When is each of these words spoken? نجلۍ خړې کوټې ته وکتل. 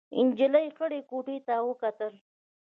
نجلۍ 0.25 0.67
خړې 0.75 0.99
کوټې 1.09 1.37
ته 1.47 1.55
وکتل. 1.69 2.13